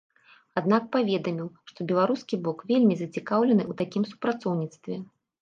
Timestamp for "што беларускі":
1.71-2.39